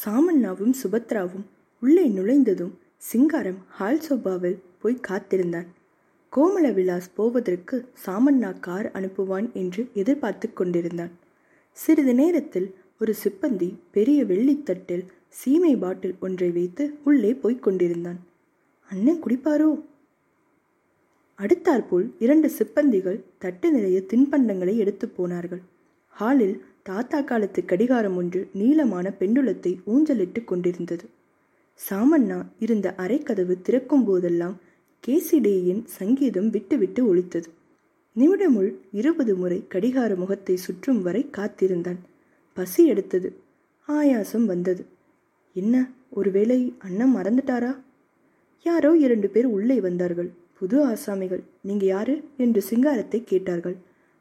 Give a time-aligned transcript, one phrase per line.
[0.00, 1.44] சாமண்ணாவும் சுபத்ராவும்
[1.80, 5.66] உள்ளே நுழைந்ததும் சிங்காரம் ஹால் சோபாவில் போய் காத்திருந்தான்.
[6.36, 11.10] கோமல விலாஸ் போவதற்கு சாமண்ணா கார் அனுப்புவான் என்று எதிர்பார்த்து கொண்டிருந்தான்.
[11.72, 18.20] சிறிது நேரத்தில் ஒரு சிப்பந்தி பெரிய வெள்ளித்தட்டில் சீமை பாட்டில் ஒன்றை வைத்து உள்ளே போய்க் கொண்டிருந்தான்.
[18.90, 19.84] அண்ணன் குடிப்பாரோ?
[21.38, 25.62] அடுத்தாற்போல் இரண்டு சிப்பந்திகள் தட்டு நிறைய தின்பண்டங்களை எடுத்து போனார்கள்.
[26.08, 31.04] ஹாலில் தாத்தா காலத்து கடிகாரம் ஒன்று நீளமான பெண்டுலத்தை ஊஞ்சலிட்டு கொண்டிருந்தது.
[31.90, 34.60] சாமண்ணா இருந்த அரைக்கதவு திறக்கும் போதெல்லாம்
[35.06, 37.48] கேசிடேயின் சங்கீதம் விட்டுவிட்டு ஒழித்தது
[38.16, 42.00] நிமிடமுள் இருபது முறை கடிகார முகத்தை சுற்றும் வரை காத்திருந்தான்.
[42.52, 43.36] பசி எடுத்தது.
[43.88, 44.84] ஆயாசம் வந்தது.
[45.52, 47.76] என்ன ஒருவேளை அண்ணன் மறந்துட்டாரா?
[48.62, 50.30] யாரோ இரண்டு பேர் உள்ளே வந்தார்கள்.
[50.58, 51.42] புது ஆசாமிகள்.
[51.60, 52.24] நீங்க யாரு?
[52.36, 53.76] என்று சிங்காரத்தை கேட்டார்கள்.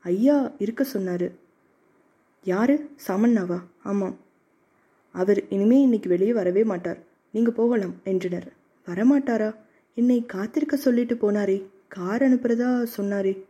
[0.00, 1.30] ஐயா இருக்க சொன்னாரு.
[2.44, 2.78] யார்?
[3.06, 3.62] சாமண்ணாவா?
[3.82, 4.16] ஆமாம்.
[5.12, 6.98] அவர் இனிமே இன்னைக்கு வெளியே வரவே மாட்டார்.
[7.30, 8.52] நீங்கள் போகலாம் என்றனர்.
[8.86, 9.54] வரமாட்டாரா?
[9.94, 11.62] என்னை காத்திருக்க சொல்லிட்டு போனாரே.
[11.88, 13.42] கார் அனுப்புறதா சொன்னாரே.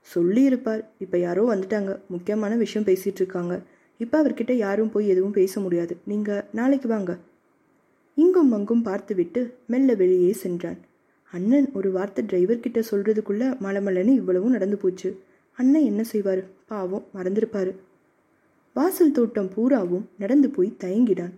[0.00, 0.90] சொல்லியிருப்பார்.
[0.98, 1.98] இப்போ யாரோ வந்துட்டாங்க.
[2.08, 3.62] முக்கியமான விஷயம் பேசிகிட்டு இருக்காங்க
[3.98, 5.96] இப்போ அவர்கிட்ட யாரும் போய் எதுவும் பேச முடியாது.
[6.04, 7.18] நீங்கள் நாளைக்கு வாங்க.
[8.14, 10.78] இங்கும் அங்கும் பார்த்துவிட்டு மெல்ல வெளியே சென்றான்.
[11.30, 15.20] அண்ணன் ஒரு வார்த்தை டிரைவர் கிட்ட சொல்றதுக்குள்ள மலமலன்னு இவ்வளவும் நடந்து போச்சு.
[15.52, 16.44] அண்ணன் என்ன செய்வார்?
[16.66, 17.74] பாவம் மறந்திருப்பாரு.
[18.76, 21.34] வாசல் தோட்டம் பூராவும் நடந்து போய் தயங்கினான்.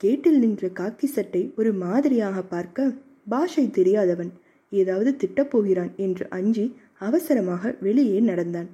[0.00, 2.94] கேட்டில் நின்ற காக்கி சட்டை ஒரு மாதிரியாக பார்க்க
[3.28, 4.30] பாஷை தெரியாதவன்
[4.72, 6.64] ஏதாவது திட்டப்போகிறான் என்று அஞ்சி
[6.98, 8.70] அவசரமாக வெளியே நடந்தான்.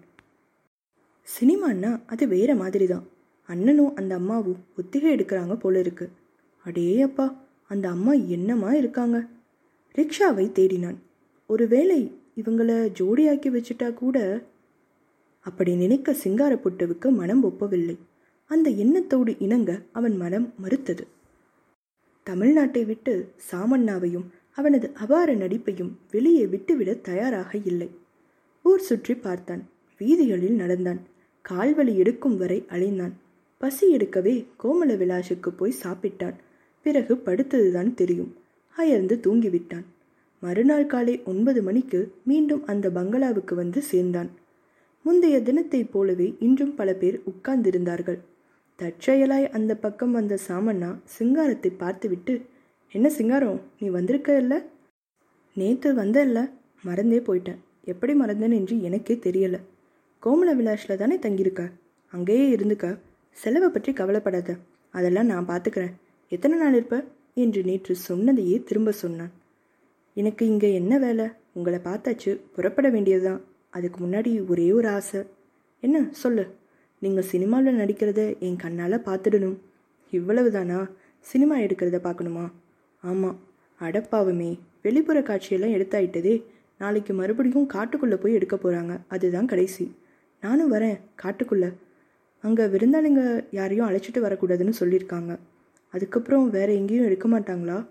[1.27, 3.09] சினிமான்னா அது வேற மாதிரி தான்
[3.49, 6.07] அண்ணனும் அந்த அம்மாவும் ஒத்திகை எடுக்கிறாங்க போல இருக்கு.
[6.67, 7.27] அடே அப்பா
[7.67, 9.19] அந்த அம்மா என்னமா இருக்காங்க?
[9.95, 10.99] ரிக்ஷாவை தேடினான்.
[11.47, 12.01] ஒருவேளை
[12.37, 14.19] இவங்கள ஜோடியாக்கி வச்சுட்டா கூட
[15.41, 17.97] அப்படி நினைக்க சிங்காரப்புட்டுவுக்கு மனம் ஒப்பவில்லை.
[18.45, 21.07] அந்த எண்ணத்தோடு இணங்க அவன் மனம் மறுத்தது.
[22.27, 27.91] தமிழ்நாட்டை விட்டு சாமண்ணாவையும் அவனது அபார நடிப்பையும் வெளியே விட்டுவிட தயாராக இல்லை.
[28.63, 29.69] ஊர் சுற்றி பார்த்தான்.
[29.99, 31.01] வீதிகளில் நடந்தான்.
[31.49, 33.13] கால்வழி எடுக்கும் வரை அலைந்தான்.
[33.59, 36.35] பசி எடுக்கவே கோமல விலாசுக்கு போய் சாப்பிட்டான்.
[36.83, 38.37] பிறகு படுத்ததுதான் தெரியும்.
[38.77, 39.85] அயர்ந்து தூங்கிவிட்டான்.
[40.41, 44.31] மறுநாள் காலை ஒன்பது மணிக்கு மீண்டும் அந்த பங்களாவுக்கு வந்து சேர்ந்தான்.
[45.03, 48.19] முந்தைய தினத்தைப் போலவே இன்றும் பல பேர் உட்கார்ந்திருந்தார்கள்.
[48.79, 52.43] தற்செயலாய் அந்த பக்கம் வந்த சாமண்ணா சிங்காரத்தை பார்த்துவிட்டு
[52.93, 54.67] என்ன சிங்காரம் நீ வந்திருக்க இல்ல
[55.55, 56.51] நேற்று வந்த இல்ல
[56.83, 57.59] மறந்தே போயிட்டேன்.
[57.85, 59.61] எப்படி மறந்தேன் என்று எனக்கே தெரியல.
[60.23, 61.71] கோமல விலாஷில் தானே தங்கியிருக்க?
[62.11, 62.99] அங்கேயே இருந்துக்க.
[63.31, 64.57] செலவை பற்றி கவலைப்படாத.
[64.91, 65.93] அதெல்லாம் நான் பார்த்துக்கிறேன்
[66.29, 67.05] எத்தனை நாள் இருப்ப?
[67.35, 69.33] என்று நேற்று சொன்னதையே திரும்ப சொன்னான்.
[70.15, 71.27] எனக்கு இங்கே என்ன வேலை?
[71.53, 72.41] உங்களை பார்த்தாச்சு.
[72.55, 73.41] புறப்பட வேண்டியதுதான்.
[73.71, 75.21] அதுக்கு முன்னாடி ஒரே ஒரு ஆசை.
[75.81, 76.09] என்ன?
[76.11, 76.47] சொல்லு.
[76.99, 79.57] நீங்கள் சினிமாவில் நடிக்கிறத என் கண்ணால் பார்த்துடணும்.
[80.11, 80.91] இவ்வளவுதானா?
[81.21, 82.53] சினிமா எடுக்கிறத பார்க்கணுமா?
[83.01, 83.39] ஆமாம்
[83.81, 86.45] அடப்பாவுமே வெளிப்புற காட்சியெல்லாம் எடுத்தாயிட்டதே.
[86.79, 89.95] நாளைக்கு மறுபடியும் காட்டுக்குள்ளே போய் எடுக்க போகிறாங்க அதுதான் கடைசி.
[90.41, 91.01] நானும் வரேன்.
[91.23, 91.75] காட்டுக்குள்ளே.
[92.43, 95.39] அங்கே விருந்தாளிங்க யாரையும் அழைச்சிட்டு வரக்கூடாதுன்னு சொல்லியிருக்காங்க.
[95.89, 97.87] அதுக்கப்புறம் வேற எங்கேயும் எடுக்க மாட்டாங்களா?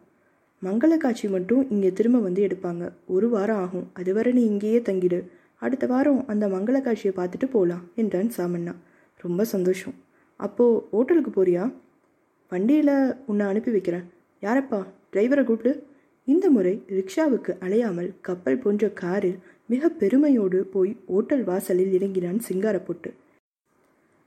[0.64, 2.92] மங்கள காட்சி மட்டும் இங்கே திரும்ப வந்து எடுப்பாங்க.
[3.08, 3.90] ஒரு வாரம் ஆகும்.
[3.94, 5.28] அதுவரை நீ இங்கேயே தங்கிடு.
[5.62, 8.74] அடுத்த வாரம் அந்த மங்கள காட்சியை பார்த்துட்டு போகலாம் என்றான் சாமண்ணா.
[9.18, 9.96] ரொம்ப சந்தோஷம்.
[10.40, 11.64] அப்போது ஹோட்டலுக்கு போறியா?
[12.52, 14.06] வண்டியில் உன்னை அனுப்பி வைக்கிறேன்.
[14.42, 14.80] யாரப்பா?
[15.14, 15.72] டிரைவரை கூப்பிடு.
[16.24, 23.10] இந்த முறை ரிக்ஷாவுக்கு அலையாமல் கப்பல் போன்ற காரில் மிக பெருமையோடு போய் ஓட்டல் வாசலில் இறங்கினான் சிங்காரப்பொட்டு.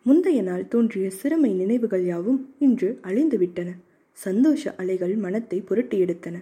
[0.07, 3.71] முந்தைய நாள் தோன்றிய சிறுமை நினைவுகள் யாவும் இன்று அழிந்துவிட்டன
[4.19, 6.37] சந்தோஷ அலைகள் மனத்தை புரட்டி எடுத்தன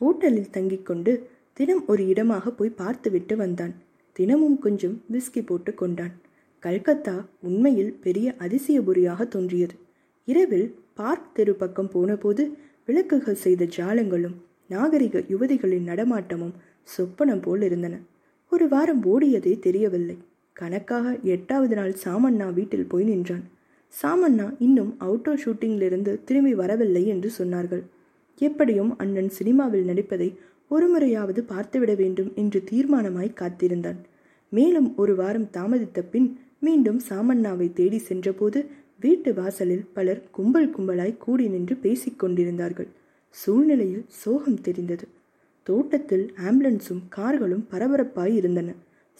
[0.00, 1.12] ஹோட்டலில் தங்கிக் கொண்டு
[1.52, 3.74] தினம் ஒரு இடமாக போய் பார்த்துவிட்டு வந்தான்.
[4.18, 6.14] தினமும் கொஞ்சம் விஸ்கி போட்டு கொண்டான்.
[6.62, 9.74] கல்கத்தா உண்மையில் பெரிய அதிசயபுரியாக தோன்றியது.
[10.28, 12.44] இரவில் பார்க் தெரு பக்கம் போனபோது
[12.86, 14.34] விளக்குகள் செய்த ஜாலங்களும்
[14.68, 16.54] நாகரிக யுவதிகளின் நடமாட்டமும்
[16.94, 17.94] சொப்பனம் போல் இருந்தன.
[18.52, 20.16] ஒரு வாரம் ஓடியதே தெரியவில்லை.
[20.52, 23.44] கணக்காக எட்டாவது நாள் சாமண்ணா வீட்டில் போய் நின்றான்.
[23.94, 27.84] சாமண்ணா இன்னும் அவுட்டோர் ஷூட்டிங்கிலிருந்து திரும்பி வரவில்லை என்று சொன்னார்கள்.
[28.40, 30.28] எப்படியும் அண்ணன் சினிமாவில் நடிப்பதை
[30.70, 33.98] ஒருமுறையாவது பார்த்துவிட வேண்டும் என்று தீர்மானமாய் காத்திருந்தான்.
[34.52, 36.28] மேலும் ஒரு வாரம் தாமதித்த பின்
[36.58, 38.66] மீண்டும் சாமண்ணாவை தேடி சென்றபோது
[39.00, 42.88] வீட்டு வாசலில் பலர் கும்பல் கும்பலாய் கூடி நின்று பேசிக் கொண்டிருந்தார்கள்.
[43.30, 45.06] சூழ்நிலையில் சோகம் தெரிந்தது.
[45.62, 48.68] தோட்டத்தில் ஆம்புலன்ஸும் கார்களும் பரபரப்பாய் இருந்தன.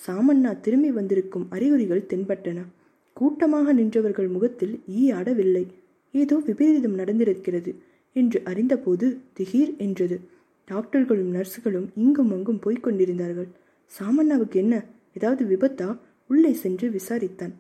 [0.01, 2.59] சாமண்ணா திரும்பி வந்திருக்கும் அறிகுறிகள் தென்பட்டன.
[3.13, 5.65] கூட்டமாக நின்றவர்கள் முகத்தில் ஈ ஆடவில்லை.
[6.15, 7.73] ஏதோ விபரீதம் நடந்திருக்கிறது
[8.13, 9.07] என்று அறிந்தபோது
[9.39, 10.19] திகீர் என்றது.
[10.71, 13.49] டாக்டர்களும் நர்ஸுகளும் இங்கும் அங்கும் போய்க் கொண்டிருந்தார்கள்.
[13.93, 14.85] சாமண்ணாவுக்கு என்ன?
[15.15, 15.99] ஏதாவது விபத்தா?
[16.29, 17.55] உள்ளே சென்று விசாரித்தான்.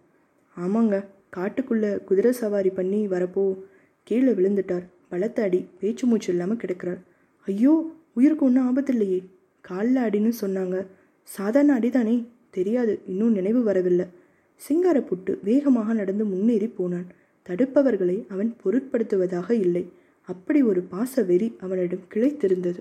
[0.57, 1.05] ஆமாங்க
[1.37, 3.45] காட்டுக்குள்ள குதிரை சவாரி பண்ணி வரப்போ
[4.03, 4.85] கீழே விழுந்துட்டார்.
[5.09, 7.01] பலத்த அடி பேச்சு மூச்சு இல்லாமல் கிடக்கிறார்.
[7.47, 9.21] ஐயோ உயிருக்கு ஒன்றும் ஆபத்தில்லையே.
[9.61, 10.87] காலில் அடின்னு சொன்னாங்க.
[11.23, 12.17] சாதாரண அடிதானே?
[12.51, 14.07] தெரியாது இன்னும் நினைவு வரவில்லை.
[14.61, 17.07] சிங்காரப்புட்டு வேகமாக நடந்து முன்னேறி போனான்.
[17.49, 19.85] தடுப்பவர்களை அவன் பொருட்படுத்துவதாக இல்லை.
[20.29, 22.81] அப்படி ஒரு பாச வெறி அவனிடம் கிளைத்திருந்தது.